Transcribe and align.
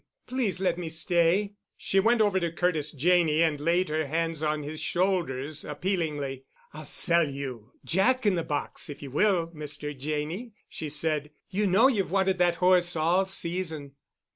Please 0.25 0.59
let 0.59 0.79
me 0.79 0.89
stay." 0.89 1.53
She 1.77 1.99
went 1.99 2.21
over 2.21 2.39
to 2.39 2.51
Curtis 2.51 2.91
Janney 2.91 3.43
and 3.43 3.59
laid 3.59 3.87
her 3.89 4.07
hands 4.07 4.41
on 4.41 4.63
his 4.63 4.79
shoulders 4.79 5.63
appealingly. 5.63 6.45
"I'll 6.73 6.85
sell 6.85 7.29
you 7.29 7.73
Jack 7.85 8.25
in 8.25 8.33
the 8.33 8.43
Box 8.43 8.89
if 8.89 9.03
you 9.03 9.11
will, 9.11 9.49
Mr. 9.51 9.95
Janney," 9.95 10.53
she 10.67 10.89
said. 10.89 11.29
"You 11.51 11.67
know 11.67 11.87
you've 11.87 12.09
wanted 12.09 12.39
that 12.39 12.55
horse 12.55 12.95
all 12.95 13.27
season." 13.27 13.91